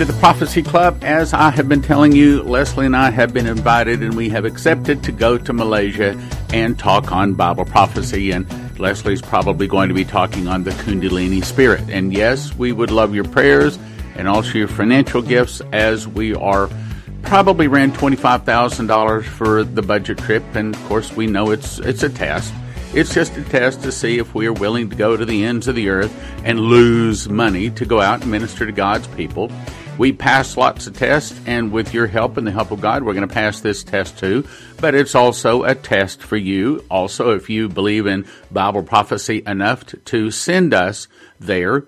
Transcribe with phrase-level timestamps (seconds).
[0.00, 1.04] to the Prophecy Club.
[1.04, 4.46] As I have been telling you, Leslie and I have been invited and we have
[4.46, 6.18] accepted to go to Malaysia
[6.54, 8.30] and talk on Bible prophecy.
[8.30, 8.48] And
[8.80, 11.82] Leslie's probably going to be talking on the Kundalini spirit.
[11.90, 13.78] And yes, we would love your prayers
[14.16, 16.70] and also your financial gifts as we are
[17.20, 20.42] probably ran $25,000 for the budget trip.
[20.54, 22.54] And of course, we know it's, it's a test.
[22.94, 25.68] It's just a test to see if we are willing to go to the ends
[25.68, 29.52] of the earth and lose money to go out and minister to God's people.
[30.00, 33.12] We pass lots of tests, and with your help and the help of God, we're
[33.12, 34.46] going to pass this test too.
[34.80, 36.82] But it's also a test for you.
[36.90, 41.06] Also, if you believe in Bible prophecy enough to, to send us
[41.38, 41.86] there,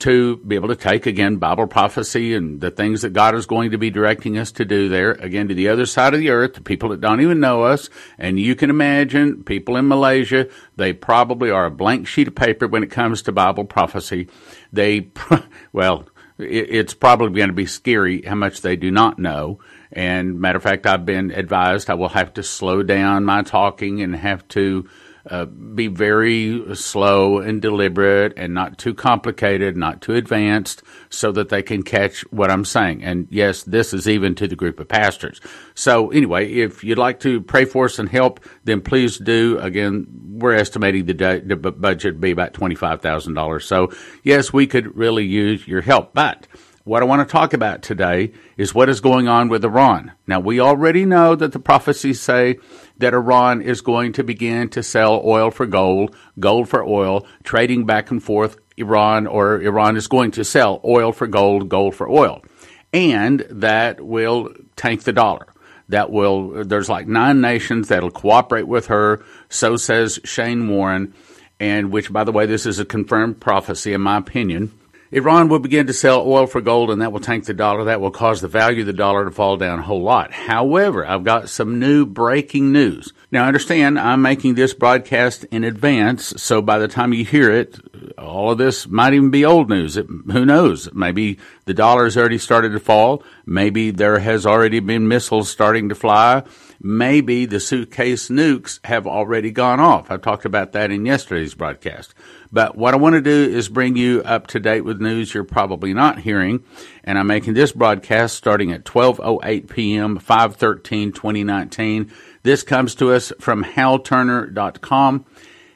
[0.00, 3.70] to be able to take again Bible prophecy and the things that God is going
[3.70, 6.52] to be directing us to do there, again to the other side of the earth,
[6.52, 7.88] to people that don't even know us.
[8.18, 12.68] And you can imagine people in Malaysia, they probably are a blank sheet of paper
[12.68, 14.28] when it comes to Bible prophecy.
[14.70, 15.08] They,
[15.72, 16.04] well,
[16.38, 19.60] it's probably going to be scary how much they do not know.
[19.92, 24.02] And matter of fact, I've been advised I will have to slow down my talking
[24.02, 24.88] and have to
[25.30, 31.48] uh, be very slow and deliberate and not too complicated, not too advanced, so that
[31.48, 33.02] they can catch what I'm saying.
[33.02, 35.40] And yes, this is even to the group of pastors.
[35.74, 39.58] So anyway, if you'd like to pray for us and help, then please do.
[39.60, 43.62] Again, we're estimating the, the budget be about $25,000.
[43.62, 46.46] So yes, we could really use your help, but
[46.84, 50.12] what I want to talk about today is what is going on with Iran.
[50.26, 52.58] Now, we already know that the prophecies say
[52.98, 57.86] that Iran is going to begin to sell oil for gold, gold for oil, trading
[57.86, 58.58] back and forth.
[58.76, 62.44] Iran or Iran is going to sell oil for gold, gold for oil.
[62.92, 65.46] And that will tank the dollar.
[65.88, 69.24] That will, there's like nine nations that'll cooperate with her.
[69.48, 71.14] So says Shane Warren.
[71.58, 74.78] And which, by the way, this is a confirmed prophecy in my opinion
[75.14, 77.84] Iran will begin to sell oil for gold and that will tank the dollar.
[77.84, 80.32] That will cause the value of the dollar to fall down a whole lot.
[80.32, 83.12] However, I've got some new breaking news.
[83.30, 87.78] Now, understand, I'm making this broadcast in advance, so by the time you hear it,
[88.18, 89.96] all of this might even be old news.
[89.96, 90.92] It, who knows?
[90.92, 93.22] Maybe the dollar has already started to fall.
[93.46, 96.42] Maybe there has already been missiles starting to fly.
[96.86, 100.10] Maybe the suitcase nukes have already gone off.
[100.10, 102.12] I talked about that in yesterday's broadcast.
[102.52, 105.44] But what I want to do is bring you up to date with news you're
[105.44, 106.62] probably not hearing.
[107.02, 112.12] And I'm making this broadcast starting at 12.08 p.m., 5-13-2019.
[112.42, 115.24] This comes to us from halturner.com.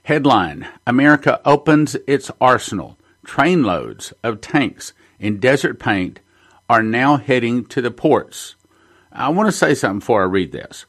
[0.02, 2.98] Headline, America opens its arsenal.
[3.24, 6.20] Trainloads of tanks in desert paint
[6.68, 8.56] are now heading to the ports.
[9.10, 10.84] I want to say something before I read this.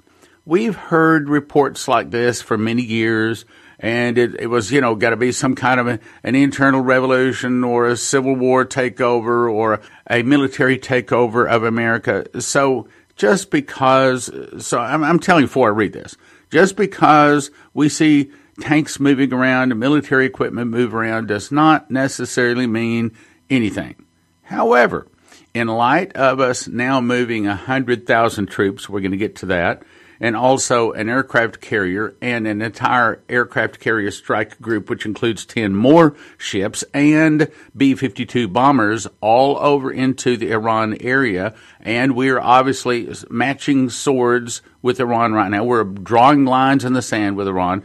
[0.49, 3.45] We've heard reports like this for many years
[3.77, 6.81] and it, it was, you know, got to be some kind of a, an internal
[6.81, 12.25] revolution or a civil war takeover or a military takeover of America.
[12.41, 16.17] So just because, so I'm, I'm telling you before I read this,
[16.49, 22.65] just because we see tanks moving around and military equipment move around does not necessarily
[22.65, 23.11] mean
[23.51, 24.03] anything.
[24.41, 25.05] However,
[25.53, 29.83] in light of us now moving 100,000 troops, we're going to get to that,
[30.19, 35.75] and also an aircraft carrier and an entire aircraft carrier strike group, which includes 10
[35.75, 41.55] more ships and B 52 bombers all over into the Iran area.
[41.79, 45.63] And we're obviously matching swords with Iran right now.
[45.63, 47.83] We're drawing lines in the sand with Iran.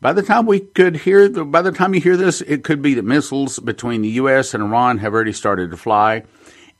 [0.00, 2.80] By the time we could hear, the, by the time you hear this, it could
[2.80, 4.54] be that missiles between the U.S.
[4.54, 6.24] and Iran have already started to fly.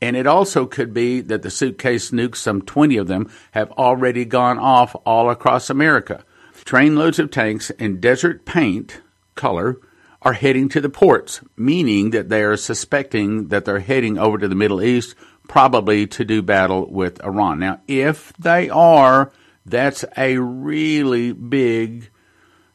[0.03, 4.25] And it also could be that the suitcase nukes, some 20 of them, have already
[4.25, 6.25] gone off all across America.
[6.65, 9.01] Trainloads of tanks in desert paint
[9.35, 9.79] color
[10.23, 14.49] are heading to the ports, meaning that they are suspecting that they're heading over to
[14.49, 15.15] the Middle East,
[15.49, 17.59] probably to do battle with Iran.
[17.59, 19.33] Now, if they are,
[19.67, 22.11] that's a really big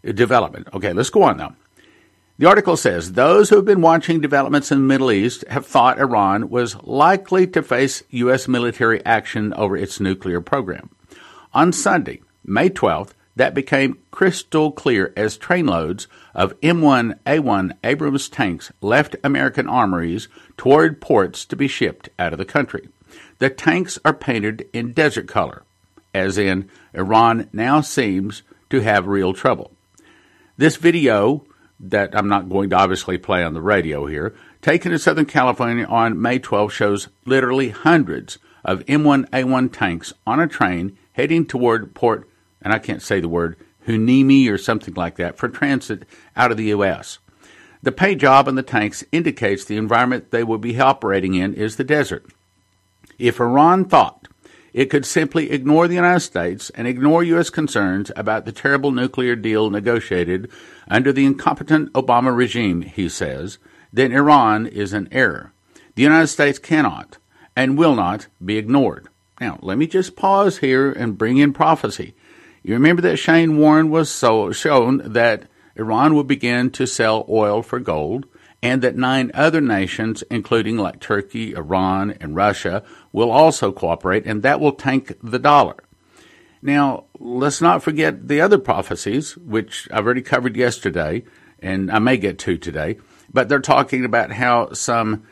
[0.04, 0.68] development.
[0.74, 1.56] Okay, let's go on now.
[2.37, 5.99] The article says those who have been watching developments in the Middle East have thought
[5.99, 8.49] Iran was likely to face U.S.
[8.49, 10.89] military action over its nuclear program.
[11.53, 18.69] On Sunday, May 12th, that became crystal clear as trainloads of M1 A1 Abrams tanks
[18.81, 20.27] left American armories
[20.57, 22.89] toward ports to be shipped out of the country.
[23.39, 25.63] The tanks are painted in desert color,
[26.13, 29.71] as in Iran now seems to have real trouble.
[30.57, 31.45] This video
[31.80, 35.86] that I'm not going to obviously play on the radio here, taken in Southern California
[35.86, 42.27] on May 12 shows literally hundreds of M1A1 tanks on a train heading toward Port,
[42.62, 43.57] and I can't say the word,
[43.88, 46.04] Hueneme or something like that, for transit
[46.36, 47.19] out of the U.S.
[47.83, 51.75] The paint job on the tanks indicates the environment they will be operating in is
[51.75, 52.25] the desert.
[53.19, 54.28] If Iran thought
[54.75, 57.50] it could simply ignore the United States and ignore U.S.
[57.50, 60.51] concerns about the terrible nuclear deal negotiated
[60.89, 63.57] under the incompetent Obama regime, he says,
[63.94, 65.54] then Iran is in error.
[65.95, 67.18] The United States cannot
[67.56, 69.07] and will not be ignored.
[69.39, 72.13] Now, let me just pause here and bring in prophecy.
[72.62, 75.44] You remember that Shane Warren was so shown that
[75.78, 78.28] Iran would begin to sell oil for gold
[78.62, 84.44] and that nine other nations, including like Turkey, Iran, and Russia, will also cooperate, and
[84.44, 85.75] that will tank the dollar.
[86.62, 91.24] Now, let's not forget the other prophecies, which I've already covered yesterday,
[91.60, 92.98] and I may get to today,
[93.31, 95.28] but they're talking about how some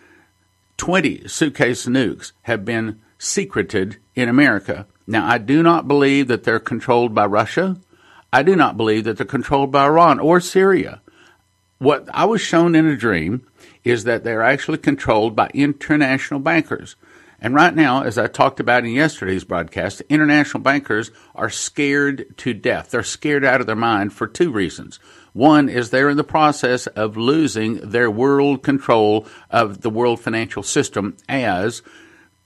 [0.78, 4.86] 20 suitcase nukes have been secreted in America.
[5.08, 7.78] Now, I do not believe that they're controlled by Russia.
[8.32, 11.02] I do not believe that they're controlled by Iran or Syria.
[11.84, 13.46] What I was shown in a dream
[13.84, 16.96] is that they're actually controlled by international bankers.
[17.42, 22.54] And right now, as I talked about in yesterday's broadcast, international bankers are scared to
[22.54, 22.92] death.
[22.92, 24.98] They're scared out of their mind for two reasons.
[25.34, 30.64] One is they're in the process of losing their world control of the world financial
[30.64, 31.82] system as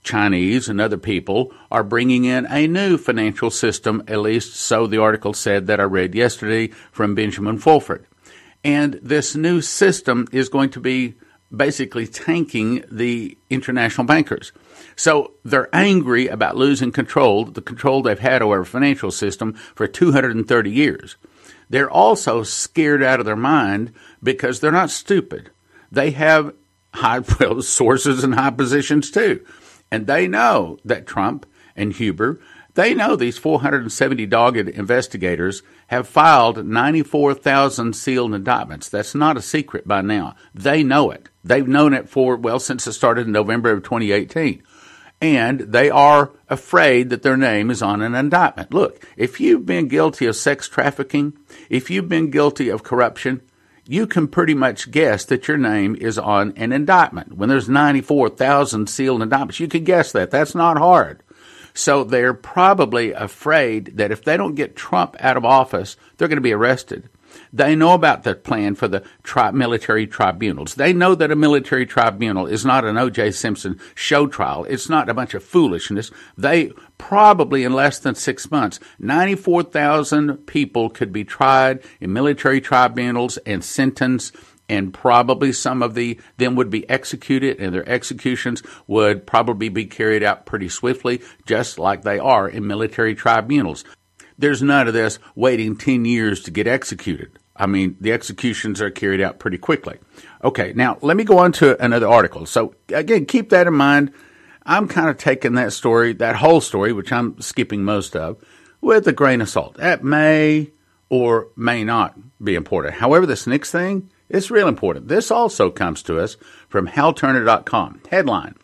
[0.01, 4.99] Chinese and other people are bringing in a new financial system, at least so the
[4.99, 8.07] article said that I read yesterday from Benjamin Fulford.
[8.67, 11.13] And this new system is going to be
[11.55, 14.51] basically tanking the international bankers.
[14.97, 19.87] So they're angry about losing control, the control they've had over our financial system for
[19.87, 21.15] 230 years.
[21.69, 25.49] They're also scared out of their mind because they're not stupid.
[25.89, 26.53] They have
[26.93, 29.45] high well, sources and high positions too.
[29.89, 32.41] And they know that Trump and Huber
[32.77, 38.87] they know these 470 dogged investigators have filed 94,000 sealed indictments.
[38.87, 40.35] That's not a secret by now.
[40.53, 41.27] They know it.
[41.43, 44.61] They've known it for, well, since it started in November of 2018.
[45.19, 48.71] And they are afraid that their name is on an indictment.
[48.71, 51.33] Look, if you've been guilty of sex trafficking,
[51.71, 53.41] if you've been guilty of corruption,
[53.87, 57.33] you can pretty much guess that your name is on an indictment.
[57.37, 60.29] When there's 94,000 sealed indictments, you can guess that.
[60.29, 61.23] That's not hard.
[61.77, 66.37] So they're probably afraid that if they don't get Trump out of office, they're going
[66.37, 67.07] to be arrested.
[67.53, 70.73] They know about the plan for the tri- military tribunals.
[70.73, 73.29] They know that a military tribunal is not an O.J.
[73.31, 74.63] Simpson show trial.
[74.63, 76.09] It's not a bunch of foolishness.
[76.35, 83.37] They probably in less than six months, 94,000 people could be tried in military tribunals
[83.45, 84.35] and sentenced
[84.69, 89.85] and probably some of the them would be executed and their executions would probably be
[89.85, 93.83] carried out pretty swiftly just like they are in military tribunals.
[94.37, 97.39] There's none of this waiting 10 years to get executed.
[97.55, 99.97] I mean the executions are carried out pretty quickly.
[100.43, 102.45] Okay now let me go on to another article.
[102.45, 104.11] So again keep that in mind.
[104.65, 108.43] I'm kind of taking that story that whole story which i'm skipping most of
[108.81, 109.75] with a grain of salt.
[109.75, 110.71] That may
[111.09, 112.95] or may not be important.
[112.95, 115.07] However this next thing it's real important.
[115.07, 116.37] This also comes to us
[116.67, 118.01] from HalTurner.com.
[118.09, 118.55] Headline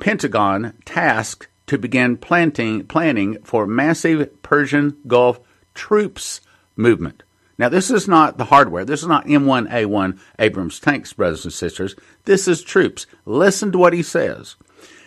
[0.00, 5.40] Pentagon tasked to begin planting, planning for massive Persian Gulf
[5.74, 6.40] troops
[6.76, 7.22] movement.
[7.58, 8.84] Now, this is not the hardware.
[8.84, 11.96] This is not M1A1 Abrams tanks, brothers and sisters.
[12.24, 13.06] This is troops.
[13.24, 14.54] Listen to what he says.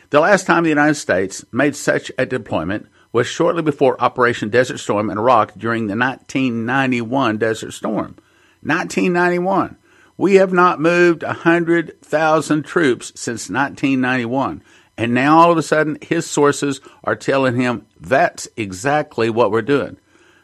[0.10, 4.80] The last time the United States made such a deployment was shortly before Operation Desert
[4.80, 8.18] Storm in Iraq during the 1991 Desert Storm.
[8.62, 9.78] 1991.
[10.18, 14.64] We have not moved 100,000 troops since 1991.
[14.98, 19.62] And now all of a sudden, his sources are telling him that's exactly what we're
[19.64, 19.98] doing.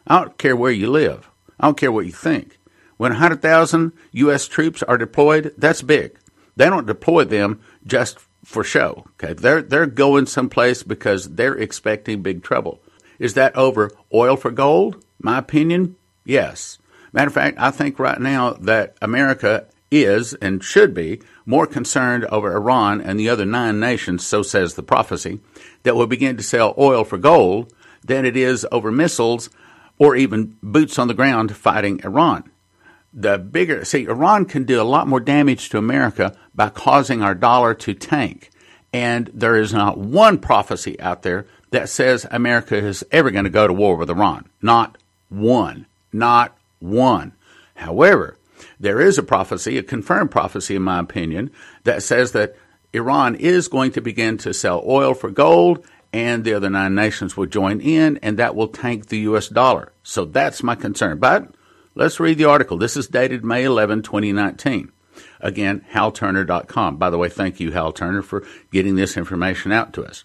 [0.08, 1.30] I don't care where you live.
[1.60, 2.58] I don't care what you think.
[2.98, 4.48] When 100,000 U.S.
[4.48, 6.18] troops are deployed, that's big.
[6.56, 9.06] They don't deploy them just for show.
[9.22, 12.82] Okay, they're they're going someplace because they're expecting big trouble.
[13.20, 15.04] Is that over oil for gold?
[15.20, 16.80] My opinion, yes.
[17.18, 22.26] Matter of fact, I think right now that America is and should be more concerned
[22.26, 25.40] over Iran and the other nine nations, so says the prophecy,
[25.82, 27.74] that will begin to sell oil for gold
[28.06, 29.50] than it is over missiles
[29.98, 32.52] or even boots on the ground fighting Iran.
[33.12, 37.34] The bigger, see, Iran can do a lot more damage to America by causing our
[37.34, 38.52] dollar to tank.
[38.94, 43.50] And there is not one prophecy out there that says America is ever going to
[43.50, 44.48] go to war with Iran.
[44.62, 45.88] Not one.
[46.14, 47.34] Not one.
[47.76, 48.38] However,
[48.80, 51.52] there is a prophecy, a confirmed prophecy, in my opinion,
[51.84, 52.56] that says that
[52.94, 57.36] Iran is going to begin to sell oil for gold and the other nine nations
[57.36, 59.92] will join in and that will tank the US dollar.
[60.04, 61.20] So that's my concern.
[61.20, 61.54] But
[61.96, 62.78] let's read the article.
[62.78, 64.92] This is dated May 11, 2019.
[65.40, 66.98] Again, halturner.com.
[66.98, 70.24] By the way, thank you, Hal Turner, for getting this information out to us.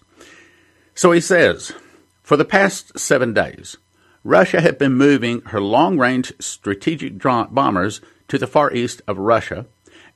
[0.95, 1.73] So he says,
[2.21, 3.77] for the past seven days,
[4.23, 7.99] Russia had been moving her long range strategic bombers
[8.29, 9.65] to the far east of Russia,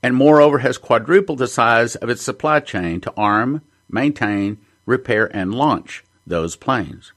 [0.01, 5.53] and moreover has quadrupled the size of its supply chain to arm, maintain, repair, and
[5.53, 7.11] launch those planes.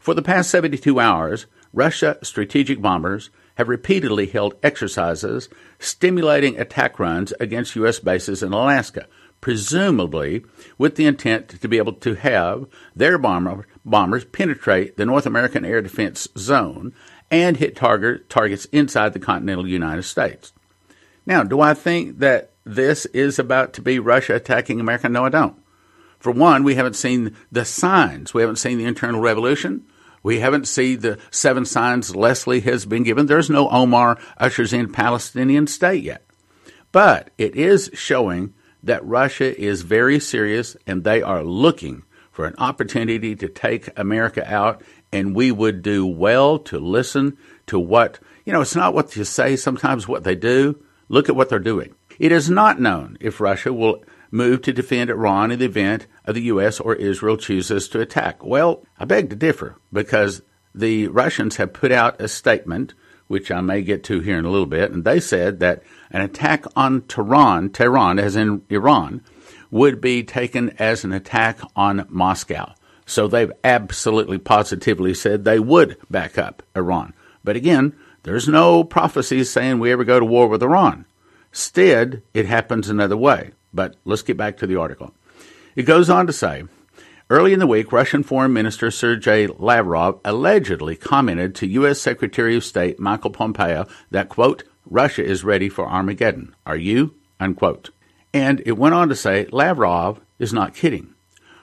[0.00, 7.32] For the past 72 hours, Russia strategic bombers have repeatedly held exercises stimulating attack runs
[7.38, 8.00] against U.S.
[8.00, 9.06] bases in Alaska,
[9.40, 10.44] presumably
[10.78, 15.64] with the intent to be able to have their bomber, bombers penetrate the North American
[15.64, 16.94] air defense zone
[17.30, 20.52] and hit target, targets inside the continental United States.
[21.24, 25.08] Now, do I think that this is about to be Russia attacking America?
[25.08, 25.56] No, I don't.
[26.18, 28.32] For one, we haven't seen the signs.
[28.32, 29.84] We haven't seen the internal revolution.
[30.22, 33.26] We haven't seen the seven signs Leslie has been given.
[33.26, 36.24] There's no Omar ushers in Palestinian state yet.
[36.92, 42.54] But it is showing that Russia is very serious and they are looking for an
[42.58, 44.82] opportunity to take America out.
[45.12, 47.36] And we would do well to listen
[47.66, 50.82] to what, you know, it's not what you say, sometimes what they do.
[51.08, 51.94] Look at what they're doing.
[52.18, 56.34] It is not known if Russia will move to defend Iran in the event of
[56.34, 56.80] the U.S.
[56.80, 58.44] or Israel chooses to attack.
[58.44, 60.42] Well, I beg to differ because
[60.74, 62.94] the Russians have put out a statement,
[63.26, 66.22] which I may get to here in a little bit, and they said that an
[66.22, 69.22] attack on Tehran, Tehran as in Iran,
[69.72, 72.72] would be taken as an attack on Moscow.
[73.06, 77.14] So they've absolutely positively said they would back up Iran.
[77.42, 81.06] But again, there's no prophecies saying we ever go to war with Iran.
[81.50, 83.50] Instead, it happens another way.
[83.74, 85.12] But let's get back to the article.
[85.74, 86.64] It goes on to say
[87.30, 91.98] Early in the week, Russian Foreign Minister Sergei Lavrov allegedly commented to U.S.
[91.98, 96.54] Secretary of State Michael Pompeo that, quote, Russia is ready for Armageddon.
[96.66, 97.14] Are you?
[97.40, 97.88] Unquote.
[98.34, 101.14] And it went on to say Lavrov is not kidding.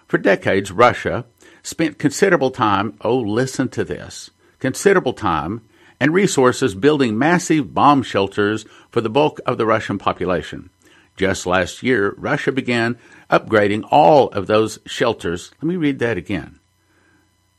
[0.07, 1.25] For decades, Russia
[1.63, 5.61] spent considerable time, oh, listen to this, considerable time
[5.99, 10.69] and resources building massive bomb shelters for the bulk of the Russian population.
[11.17, 12.97] Just last year, Russia began
[13.29, 15.51] upgrading all of those shelters.
[15.61, 16.59] Let me read that again.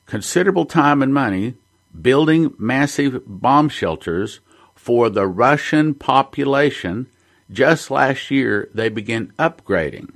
[0.06, 1.54] Considerable time and money
[2.00, 4.40] building massive bomb shelters
[4.74, 7.06] for the Russian population.
[7.50, 10.12] Just last year, they began upgrading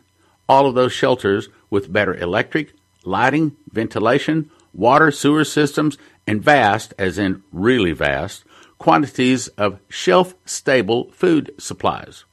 [0.49, 2.73] all of those shelters with better electric,
[3.05, 8.45] lighting, ventilation, water, sewer systems, and vast, as in really vast,
[8.79, 12.25] quantities of shelf stable food supplies.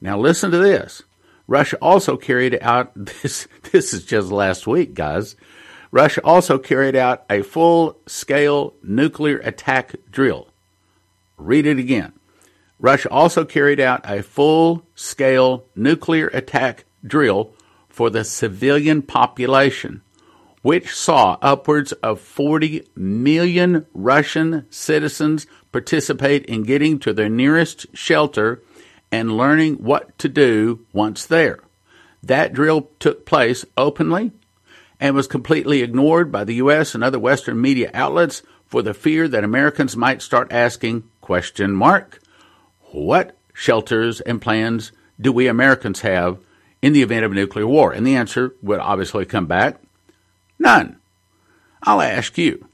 [0.00, 1.02] Now listen to this.
[1.48, 5.36] Russia also carried out this this is just last week, guys.
[5.92, 10.48] Russia also carried out a full scale nuclear attack drill.
[11.38, 12.12] Read it again.
[12.78, 17.54] Russia also carried out a full scale nuclear attack drill
[17.88, 20.02] for the civilian population,
[20.60, 28.62] which saw upwards of 40 million Russian citizens participate in getting to their nearest shelter
[29.10, 31.60] and learning what to do once there.
[32.22, 34.32] That drill took place openly
[35.00, 36.94] and was completely ignored by the U.S.
[36.94, 42.20] and other Western media outlets for the fear that Americans might start asking question mark
[42.96, 46.38] what shelters and plans do we Americans have
[46.82, 47.92] in the event of a nuclear war?
[47.92, 49.80] And the answer would obviously come back
[50.58, 50.98] none.
[51.82, 52.66] I'll ask you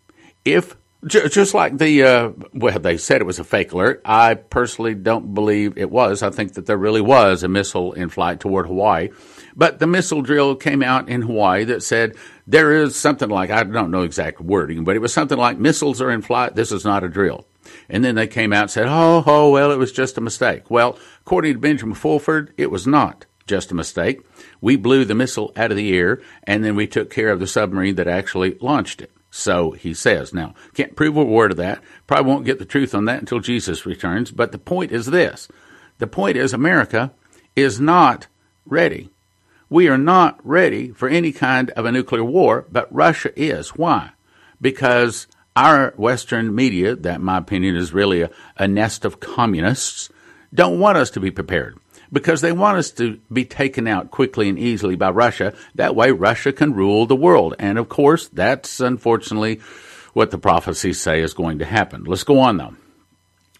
[0.45, 4.00] if just like the, uh, well, they said it was a fake alert.
[4.05, 6.23] I personally don't believe it was.
[6.23, 9.11] I think that there really was a missile in flight toward Hawaii.
[9.57, 12.14] But the missile drill came out in Hawaii that said
[12.47, 16.00] there is something like, I don't know exact wording, but it was something like missiles
[16.00, 16.55] are in flight.
[16.55, 17.47] This is not a drill.
[17.88, 20.71] And then they came out and said, oh, oh, well, it was just a mistake.
[20.71, 24.21] Well, according to Benjamin Fulford, it was not just a mistake.
[24.61, 27.47] We blew the missile out of the air and then we took care of the
[27.47, 29.11] submarine that actually launched it.
[29.31, 30.35] So he says.
[30.35, 31.83] Now, can't prove a word of that.
[32.07, 34.31] Probably won't get the truth on that until Jesus returns.
[34.31, 35.49] But the point is this
[35.99, 37.12] the point is, America
[37.57, 38.26] is not
[38.66, 39.11] ready.
[39.71, 43.71] We are not ready for any kind of a nuclear war, but Russia is.
[43.71, 44.11] Why?
[44.61, 50.09] Because our Western media, that in my opinion is really a, a nest of communists,
[50.52, 51.78] don't want us to be prepared
[52.12, 55.54] because they want us to be taken out quickly and easily by Russia.
[55.75, 57.54] That way, Russia can rule the world.
[57.59, 59.61] And of course, that's unfortunately
[60.12, 62.04] what the prophecies say is going to happen.
[62.04, 62.76] Let's go on though.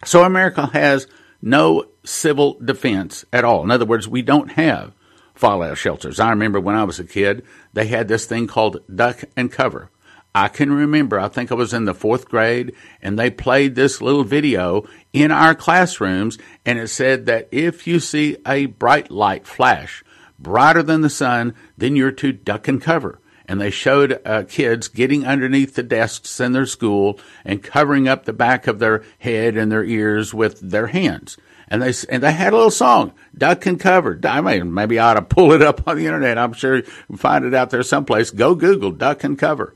[0.05, 1.07] So America has
[1.41, 3.63] no civil defense at all.
[3.63, 4.93] In other words, we don't have
[5.33, 6.19] fallout shelters.
[6.19, 9.89] I remember when I was a kid, they had this thing called duck and cover.
[10.35, 12.73] I can remember, I think I was in the fourth grade,
[13.03, 17.99] and they played this little video in our classrooms, and it said that if you
[17.99, 20.03] see a bright light flash,
[20.39, 23.19] brighter than the sun, then you're to duck and cover.
[23.45, 28.25] and they showed uh, kids getting underneath the desks in their school and covering up
[28.25, 31.37] the back of their head and their ears with their hands.
[31.67, 35.11] And they and they had a little song, "Duck and Cover." I mean, maybe I
[35.11, 36.37] ought to pull it up on the internet.
[36.37, 38.31] I'm sure you can find it out there someplace.
[38.31, 39.75] Go Google "Duck and Cover."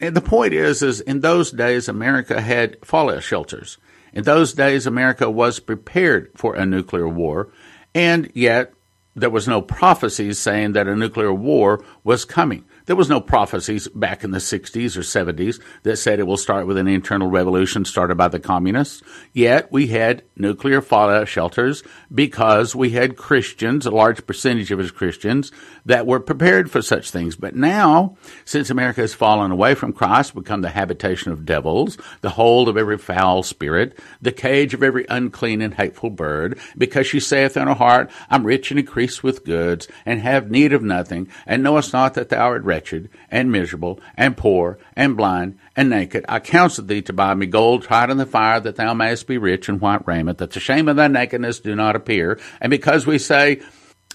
[0.00, 3.78] And the point is, is in those days, America had fallout shelters.
[4.12, 7.48] In those days, America was prepared for a nuclear war,
[7.94, 8.72] and yet
[9.16, 12.64] there was no prophecies saying that a nuclear war was coming.
[12.86, 16.66] There was no prophecies back in the 60s or 70s that said it will start
[16.66, 19.02] with an internal revolution started by the communists.
[19.32, 21.82] Yet we had nuclear fallout shelters
[22.14, 25.50] because we had Christians, a large percentage of us Christians,
[25.86, 27.36] that were prepared for such things.
[27.36, 32.30] But now, since America has fallen away from Christ, become the habitation of devils, the
[32.30, 37.20] hold of every foul spirit, the cage of every unclean and hateful bird, because she
[37.20, 41.28] saith in her heart, I'm rich and increased with goods, and have need of nothing,
[41.46, 46.24] and knowest not that thou art wretched, and miserable, and poor, and blind, and naked.
[46.28, 49.38] I counsel thee to buy me gold tried in the fire, that thou mayest be
[49.38, 52.40] rich in white raiment, that the shame of thy nakedness do not appear.
[52.60, 53.60] And because we say,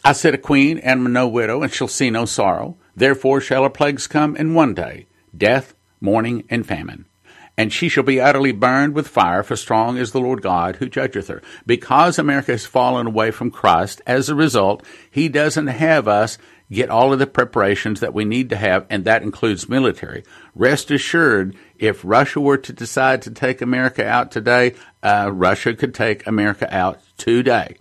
[0.04, 3.64] I said a queen and am no widow, and shall see no sorrow, therefore shall
[3.64, 7.06] her plagues come in one day, death, mourning, and famine
[7.60, 10.88] and she shall be utterly burned with fire, for strong is the Lord God who
[10.88, 11.42] judgeth her.
[11.66, 16.38] Because America has fallen away from Christ, as a result, he doesn't have us
[16.72, 20.24] get all of the preparations that we need to have, and that includes military.
[20.56, 25.94] Rest assured, if Russia were to decide to take America out today, uh, Russia could
[25.94, 27.76] take America out today.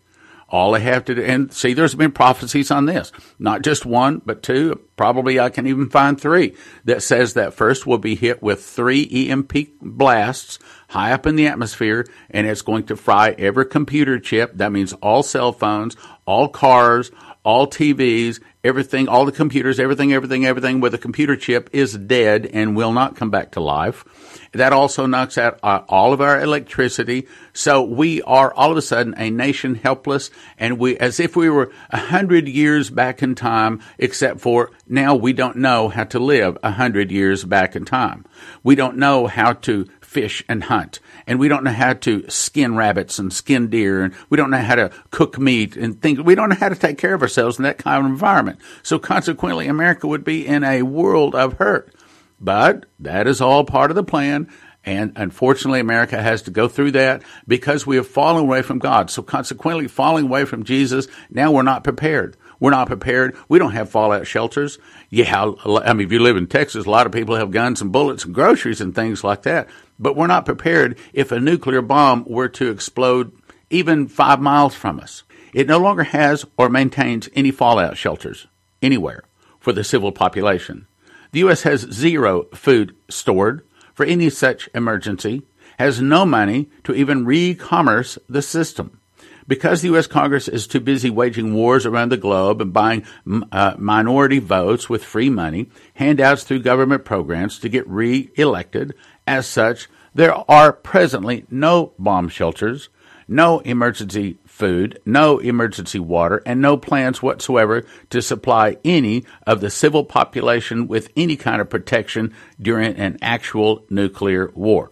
[0.50, 4.22] All I have to do, and see, there's been prophecies on this, not just one,
[4.24, 4.80] but two.
[4.96, 9.28] Probably I can even find three that says that first we'll be hit with three
[9.28, 9.52] EMP
[9.82, 14.56] blasts high up in the atmosphere, and it's going to fry every computer chip.
[14.56, 17.10] That means all cell phones, all cars,
[17.44, 22.46] all TVs, everything, all the computers, everything, everything, everything with a computer chip is dead
[22.46, 24.04] and will not come back to life.
[24.52, 27.26] That also knocks out uh, all of our electricity.
[27.52, 31.50] So we are all of a sudden a nation helpless and we, as if we
[31.50, 36.18] were a hundred years back in time, except for now we don't know how to
[36.18, 38.24] live a hundred years back in time.
[38.62, 41.00] We don't know how to fish and hunt.
[41.26, 44.02] And we don't know how to skin rabbits and skin deer.
[44.02, 46.20] And we don't know how to cook meat and things.
[46.20, 48.58] We don't know how to take care of ourselves in that kind of environment.
[48.82, 51.94] So consequently, America would be in a world of hurt.
[52.40, 54.48] But that is all part of the plan.
[54.84, 59.10] And unfortunately, America has to go through that because we have fallen away from God.
[59.10, 62.36] So consequently, falling away from Jesus, now we're not prepared.
[62.60, 63.36] We're not prepared.
[63.48, 64.78] We don't have fallout shelters.
[65.10, 67.92] Yeah, I mean, if you live in Texas, a lot of people have guns and
[67.92, 69.68] bullets and groceries and things like that.
[69.98, 73.32] But we're not prepared if a nuclear bomb were to explode
[73.70, 75.22] even five miles from us.
[75.52, 78.46] It no longer has or maintains any fallout shelters
[78.82, 79.22] anywhere
[79.60, 80.87] for the civil population.
[81.32, 81.62] The U.S.
[81.62, 85.42] has zero food stored for any such emergency,
[85.78, 89.00] has no money to even re-commerce the system.
[89.46, 90.06] Because the U.S.
[90.06, 93.04] Congress is too busy waging wars around the globe and buying
[93.50, 98.94] uh, minority votes with free money, handouts through government programs to get re-elected,
[99.26, 102.88] as such, there are presently no bomb shelters,
[103.26, 109.70] no emergency food, no emergency water, and no plans whatsoever to supply any of the
[109.70, 114.90] civil population with any kind of protection during an actual nuclear war.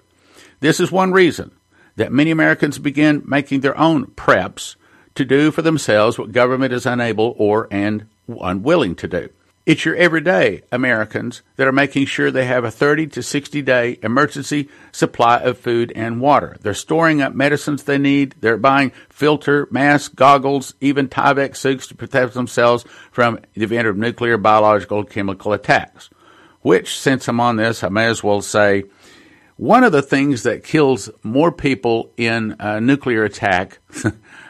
[0.60, 1.50] This is one reason
[1.96, 4.76] that many Americans begin making their own preps
[5.16, 9.28] to do for themselves what government is unable or and unwilling to do.
[9.66, 13.98] It's your everyday Americans that are making sure they have a 30 to 60 day
[14.00, 16.56] emergency supply of food and water.
[16.60, 18.36] They're storing up medicines they need.
[18.40, 23.96] They're buying filter, masks, goggles, even Tyvek suits to protect themselves from the event of
[23.96, 26.10] nuclear, biological, chemical attacks.
[26.62, 28.84] Which, since I'm on this, I may as well say
[29.56, 33.80] one of the things that kills more people in a nuclear attack,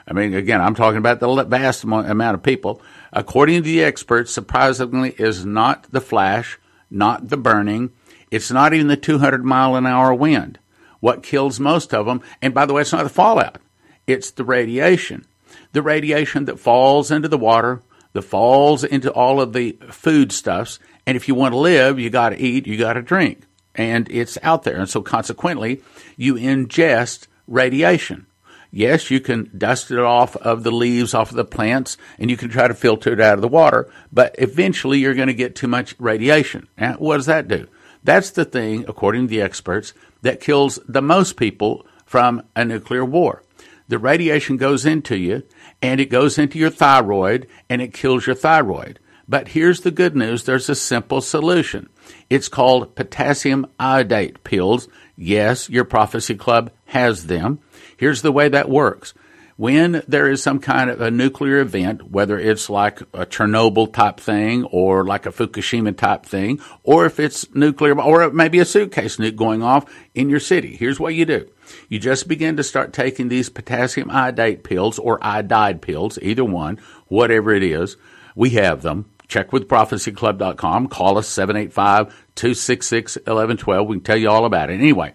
[0.06, 4.32] I mean, again, I'm talking about the vast amount of people, according to the experts,
[4.32, 6.58] surprisingly, is not the flash,
[6.90, 7.90] not the burning,
[8.30, 10.58] it's not even the 200 mile an hour wind.
[11.00, 13.58] What kills most of them, and by the way, it's not the fallout,
[14.06, 15.26] it's the radiation.
[15.72, 21.16] The radiation that falls into the water, that falls into all of the foodstuffs, and
[21.16, 23.42] if you want to live, you got to eat, you got to drink
[23.76, 24.76] and it's out there.
[24.76, 25.82] And so consequently,
[26.16, 28.26] you ingest radiation.
[28.70, 32.36] Yes, you can dust it off of the leaves, off of the plants, and you
[32.36, 35.54] can try to filter it out of the water, but eventually you're going to get
[35.54, 36.68] too much radiation.
[36.98, 37.68] What does that do?
[38.04, 43.04] That's the thing, according to the experts, that kills the most people from a nuclear
[43.04, 43.42] war.
[43.88, 45.44] The radiation goes into you,
[45.80, 48.98] and it goes into your thyroid, and it kills your thyroid.
[49.28, 51.88] But here's the good news there's a simple solution.
[52.30, 54.88] It's called potassium iodate pills.
[55.16, 57.60] Yes, your prophecy club has them.
[57.96, 59.14] Here's the way that works.
[59.56, 64.20] When there is some kind of a nuclear event, whether it's like a Chernobyl type
[64.20, 69.16] thing or like a Fukushima type thing, or if it's nuclear, or maybe a suitcase
[69.16, 71.48] nuke going off in your city, here's what you do.
[71.88, 76.78] You just begin to start taking these potassium iodate pills or iodide pills, either one,
[77.06, 77.96] whatever it is.
[78.34, 79.06] We have them.
[79.26, 80.88] Check with prophecyclub.com.
[80.88, 83.88] Call us 785 266 1112.
[83.88, 84.74] We can tell you all about it.
[84.74, 85.14] Anyway,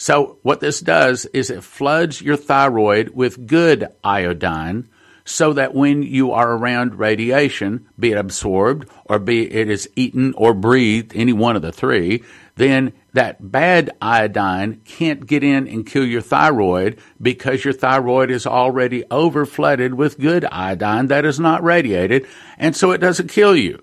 [0.00, 4.88] so what this does is it floods your thyroid with good iodine
[5.26, 10.32] so that when you are around radiation, be it absorbed or be it is eaten
[10.38, 12.24] or breathed, any one of the three,
[12.56, 18.46] then that bad iodine can't get in and kill your thyroid because your thyroid is
[18.46, 23.54] already over flooded with good iodine that is not radiated, and so it doesn't kill
[23.54, 23.82] you.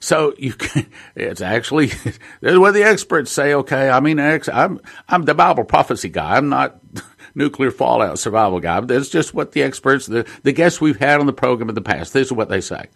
[0.00, 3.54] So you can, it's actually, this is what the experts say.
[3.54, 3.88] Okay.
[3.88, 6.36] I mean, I'm, I'm the Bible prophecy guy.
[6.36, 6.78] I'm not
[7.34, 8.80] nuclear fallout survival guy.
[8.80, 11.82] That's just what the experts, the, the guests we've had on the program in the
[11.82, 12.86] past, this is what they say.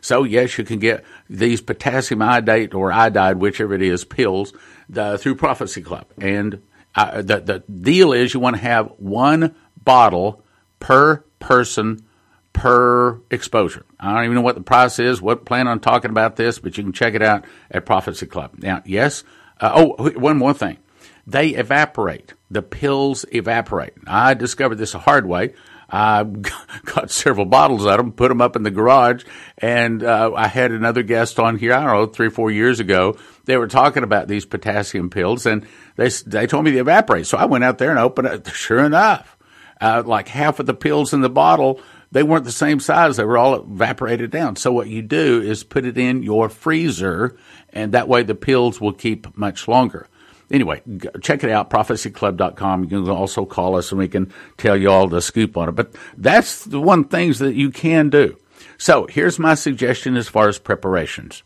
[0.00, 4.52] So yes, you can get these potassium iodate or iodide, whichever it is, pills
[4.88, 6.06] the, through Prophecy Club.
[6.18, 6.62] And
[6.94, 10.44] uh, the, the deal is you want to have one bottle
[10.80, 12.04] per person
[12.52, 13.84] per exposure.
[13.98, 15.22] I don't even know what the price is.
[15.22, 18.54] What plan on talking about this, but you can check it out at Prophecy Club.
[18.58, 19.24] Now, yes.
[19.60, 20.78] Uh, oh, one more thing.
[21.26, 22.34] They evaporate.
[22.50, 23.94] The pills evaporate.
[24.06, 25.54] I discovered this a hard way.
[25.88, 26.22] I
[26.84, 29.24] got several bottles of them, put them up in the garage,
[29.58, 31.72] and uh, I had another guest on here.
[31.72, 33.16] I don't know, three or four years ago.
[33.44, 37.26] They were talking about these potassium pills, and they they told me they evaporate.
[37.26, 38.50] So I went out there and opened it.
[38.60, 39.36] Sure enough,
[39.80, 41.80] uh, like half of the pills in the bottle
[42.12, 43.16] they weren't the same size.
[43.16, 44.56] They were all evaporated down.
[44.56, 47.36] So what you do is put it in your freezer,
[47.72, 50.08] and that way the pills will keep much longer.
[50.50, 50.82] Anyway,
[51.22, 52.84] check it out, prophecyclub.com.
[52.84, 55.72] You can also call us and we can tell you all the scoop on it.
[55.76, 58.36] But that's the one things that you can do.
[58.76, 61.44] So here's my suggestion as far as preparations.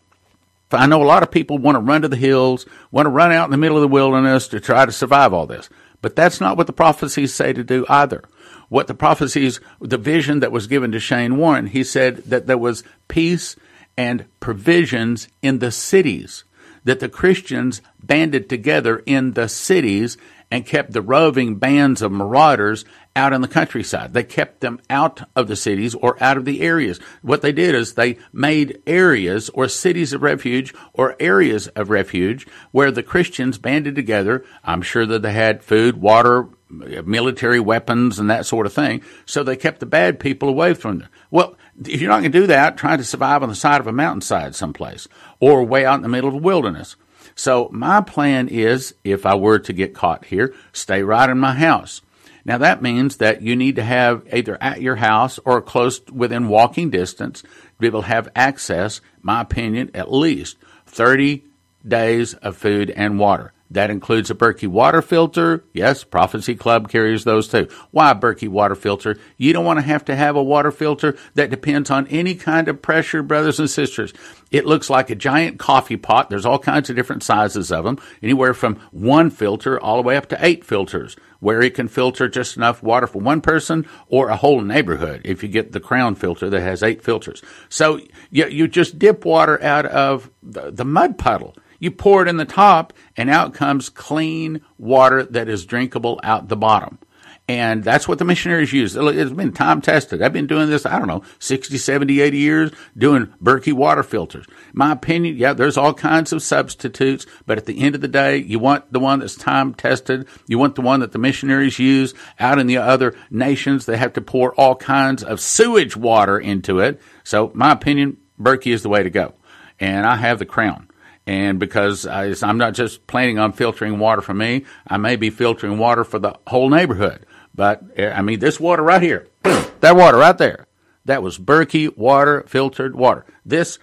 [0.70, 3.31] I know a lot of people want to run to the hills, want to run
[3.31, 5.68] out in the middle of the wilderness to try to survive all this.
[6.00, 8.24] But that's not what the prophecies say to do either
[8.68, 12.59] what the prophecies, the vision that was given to Shane Warren, he said that there
[12.59, 13.57] was peace
[13.96, 16.44] and provisions in the cities,
[16.85, 20.16] that the Christians banded together in the cities
[20.50, 22.85] and kept the roving bands of marauders
[23.16, 24.12] out in the countryside.
[24.12, 27.00] They kept them out of the cities or out of the areas.
[27.22, 32.46] What they did is they made areas or cities of refuge or areas of refuge
[32.72, 34.44] where the Christians banded together.
[34.64, 36.48] I'm sure that they had food, water,
[36.82, 39.02] Uh, military weapons and that sort of thing.
[39.26, 41.08] So they kept the bad people away from them.
[41.30, 43.87] Well, if you're not going to do that, try to survive on the side of
[43.87, 45.08] a mountainside someplace
[45.40, 46.96] or way out in the middle of the wilderness.
[47.34, 51.54] So my plan is, if I were to get caught here, stay right in my
[51.54, 52.00] house.
[52.44, 56.48] Now that means that you need to have either at your house or close within
[56.48, 61.44] walking distance to be able to have access, my opinion, at least 30
[61.87, 63.53] days of food and water.
[63.70, 65.64] That includes a Berkey water filter.
[65.72, 67.66] Yes, Prophecy Club carries those too.
[67.90, 69.18] Why Berkey water filter?
[69.38, 72.68] You don't want to have to have a water filter that depends on any kind
[72.68, 74.12] of pressure, brothers and sisters.
[74.50, 76.31] It looks like a giant coffee pot.
[76.31, 80.16] There's all kinds of different sizes of them, anywhere from one filter all the way
[80.16, 84.29] up to eight filters, where it can filter just enough water for one person or
[84.29, 87.42] a whole neighborhood if you get the crown filter that has eight filters.
[87.70, 87.98] So
[88.31, 92.38] you, you just dip water out of the, the mud puddle you pour it in
[92.38, 96.98] the top, and out comes clean water that is drinkable out the bottom.
[97.46, 98.96] And that's what the missionaries use.
[98.96, 100.22] It's been time tested.
[100.22, 104.46] I've been doing this, I don't know, 60, 70, 80 years doing Berkey water filters.
[104.72, 108.38] My opinion, yeah, there's all kinds of substitutes, but at the end of the day,
[108.38, 110.26] you want the one that's time tested.
[110.46, 113.84] You want the one that the missionaries use out in the other nations.
[113.84, 116.98] They have to pour all kinds of sewage water into it.
[117.24, 119.34] So my opinion, Berkey is the way to go.
[119.78, 120.88] And I have the crown.
[121.26, 125.30] And because I, I'm not just planning on filtering water for me, I may be
[125.30, 127.24] filtering water for the whole neighborhood.
[127.54, 130.66] But I mean, this water right here, that water right there,
[131.04, 133.24] that was Berkey water, filtered water.
[133.44, 133.78] This,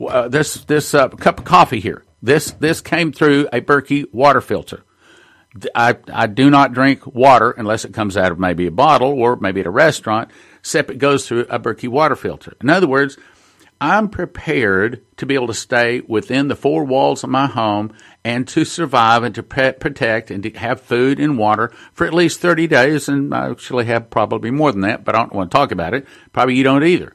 [0.00, 4.40] uh, this, this uh, cup of coffee here, this, this came through a Berkey water
[4.40, 4.82] filter.
[5.74, 9.36] I, I do not drink water unless it comes out of maybe a bottle or
[9.36, 12.54] maybe at a restaurant, except it goes through a Berkey water filter.
[12.60, 13.16] In other words,
[13.80, 17.92] I'm prepared to be able to stay within the four walls of my home
[18.24, 22.40] and to survive and to protect and to have food and water for at least
[22.40, 23.08] 30 days.
[23.08, 25.94] And I actually have probably more than that, but I don't want to talk about
[25.94, 26.06] it.
[26.32, 27.14] Probably you don't either.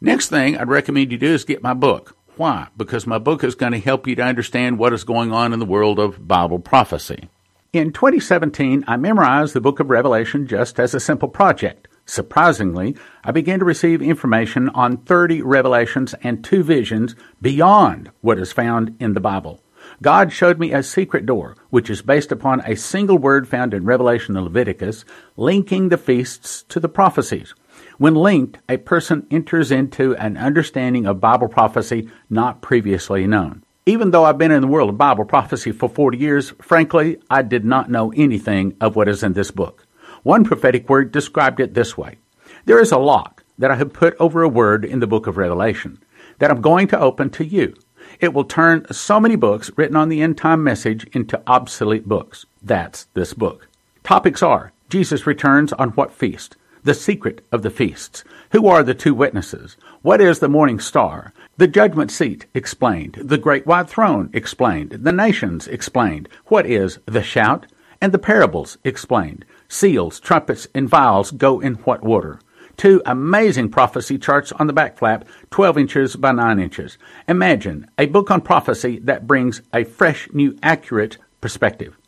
[0.00, 2.16] Next thing I'd recommend you do is get my book.
[2.36, 2.68] Why?
[2.76, 5.58] Because my book is going to help you to understand what is going on in
[5.58, 7.28] the world of Bible prophecy.
[7.72, 11.86] In 2017, I memorized the book of Revelation just as a simple project.
[12.10, 18.50] Surprisingly, I began to receive information on 30 revelations and two visions beyond what is
[18.50, 19.62] found in the Bible.
[20.02, 23.84] God showed me a secret door, which is based upon a single word found in
[23.84, 25.04] Revelation and Leviticus,
[25.36, 27.54] linking the feasts to the prophecies.
[27.96, 33.62] When linked, a person enters into an understanding of Bible prophecy not previously known.
[33.86, 37.42] Even though I've been in the world of Bible prophecy for 40 years, frankly, I
[37.42, 39.86] did not know anything of what is in this book.
[40.22, 42.18] One prophetic word described it this way
[42.66, 45.36] There is a lock that I have put over a word in the book of
[45.36, 45.98] Revelation
[46.38, 47.74] that I'm going to open to you.
[48.18, 52.44] It will turn so many books written on the end time message into obsolete books.
[52.62, 53.68] That's this book.
[54.02, 56.56] Topics are Jesus returns on what feast?
[56.82, 58.24] The secret of the feasts.
[58.52, 59.76] Who are the two witnesses?
[60.02, 61.32] What is the morning star?
[61.58, 63.18] The judgment seat explained.
[63.22, 64.90] The great white throne explained.
[64.92, 66.28] The nations explained.
[66.46, 67.66] What is the shout?
[68.00, 69.44] And the parables explained.
[69.68, 72.40] Seals, trumpets, and vials go in what order?
[72.76, 76.96] Two amazing prophecy charts on the back flap, 12 inches by 9 inches.
[77.28, 81.98] Imagine a book on prophecy that brings a fresh, new, accurate perspective.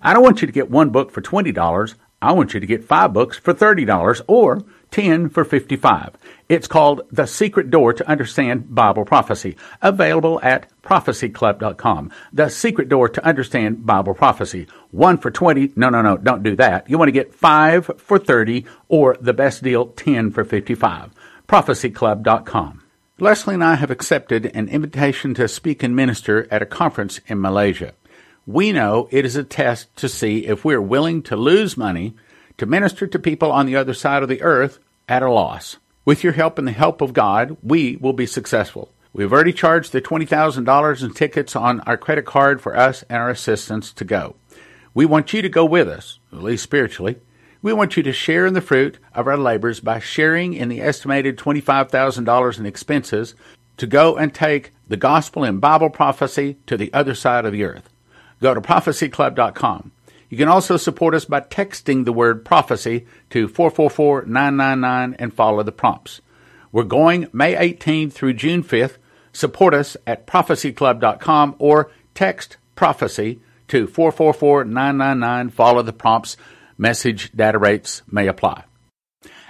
[0.00, 1.94] I don't want you to get one book for $20.
[2.22, 4.62] I want you to get five books for $30 or
[4.94, 6.10] 10 for 55.
[6.48, 12.12] It's called The Secret Door to Understand Bible Prophecy, available at prophecyclub.com.
[12.32, 14.68] The Secret Door to Understand Bible Prophecy.
[14.92, 15.72] One for 20.
[15.74, 16.88] No, no, no, don't do that.
[16.88, 21.10] You want to get five for 30 or the best deal, 10 for 55.
[21.48, 22.84] prophecyclub.com.
[23.18, 27.40] Leslie and I have accepted an invitation to speak and minister at a conference in
[27.40, 27.94] Malaysia.
[28.46, 32.14] We know it is a test to see if we're willing to lose money
[32.58, 35.76] to minister to people on the other side of the earth at a loss.
[36.04, 38.90] With your help and the help of God, we will be successful.
[39.12, 43.30] We've already charged the $20,000 in tickets on our credit card for us and our
[43.30, 44.36] assistants to go.
[44.92, 47.16] We want you to go with us, at least spiritually.
[47.62, 50.82] We want you to share in the fruit of our labors by sharing in the
[50.82, 53.34] estimated $25,000 in expenses
[53.78, 57.64] to go and take the gospel and Bible prophecy to the other side of the
[57.64, 57.88] earth.
[58.42, 59.92] Go to prophecyclub.com.
[60.34, 65.62] You can also support us by texting the word prophecy to 444 999 and follow
[65.62, 66.22] the prompts.
[66.72, 68.96] We're going May 18th through June 5th.
[69.32, 75.50] Support us at prophecyclub.com or text prophecy to 444 999.
[75.50, 76.36] Follow the prompts.
[76.76, 78.64] Message data rates may apply.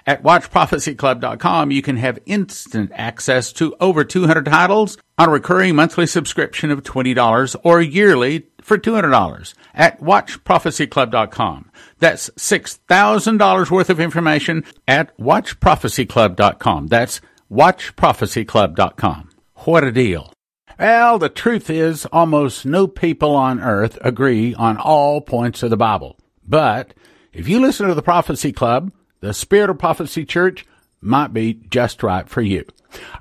[0.07, 6.07] At WatchProphecyClub.com, you can have instant access to over 200 titles on a recurring monthly
[6.07, 11.71] subscription of $20 or yearly for $200 at WatchProphecyClub.com.
[12.01, 16.89] That's $6,000 worth of information at WatchProphecyClub.com.
[16.89, 19.31] That's WatchProphecyClub.com.
[19.55, 20.33] What a deal.
[20.79, 25.77] Well, the truth is, almost no people on earth agree on all points of the
[25.77, 26.19] Bible.
[26.47, 26.93] But
[27.33, 28.93] if you listen to the Prophecy Club,
[29.25, 30.67] the Spirit of Prophecy Church
[31.01, 32.67] might be just right for you.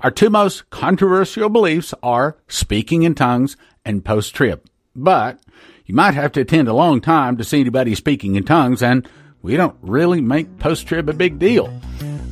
[0.02, 4.62] Our two most controversial beliefs are speaking in tongues and post trib.
[4.94, 5.40] But
[5.86, 9.08] you might have to attend a long time to see anybody speaking in tongues, and
[9.40, 11.72] we don't really make post trib a big deal.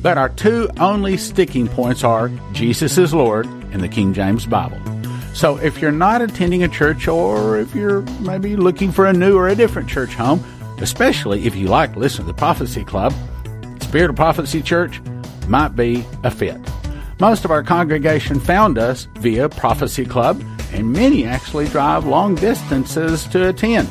[0.03, 4.79] But our two only sticking points are Jesus is Lord and the King James Bible.
[5.33, 9.35] So if you're not attending a church or if you're maybe looking for a new
[9.35, 10.43] or a different church home,
[10.77, 13.13] especially if you like to listen to the Prophecy Club,
[13.93, 14.99] Spirit of Prophecy Church
[15.47, 16.57] might be a fit.
[17.19, 23.25] Most of our congregation found us via Prophecy Club, and many actually drive long distances
[23.25, 23.87] to attend.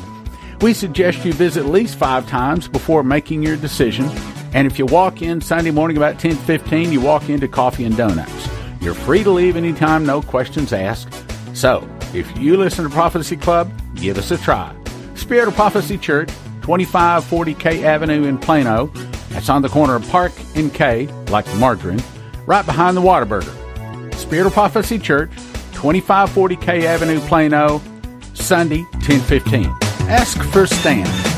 [0.59, 4.09] We suggest you visit at least five times before making your decision.
[4.53, 8.49] And if you walk in Sunday morning about 10:15, you walk into coffee and donuts.
[8.81, 11.15] You're free to leave anytime, no questions asked.
[11.53, 14.69] So, if you listen to Prophecy Club, give us a try.
[15.15, 16.27] Spirit of Prophecy Church,
[16.61, 18.91] 2540 K Avenue in Plano,
[19.33, 22.01] that's on the corner of Park and K, like the margarine,
[22.45, 24.13] right behind the Whataburger.
[24.15, 25.31] Spirit of Prophecy Church,
[25.73, 27.81] 2540 K Avenue, Plano,
[28.33, 29.65] Sunday, 1015.
[30.07, 31.32] Ask for Stan.